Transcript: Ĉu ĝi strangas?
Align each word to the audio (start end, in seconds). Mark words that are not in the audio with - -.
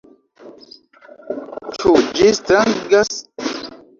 Ĉu 1.77 1.93
ĝi 2.21 2.31
strangas? 2.39 3.15